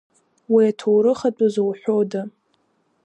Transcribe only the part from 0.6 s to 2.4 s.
аҭоурых атәы зоуҳәода.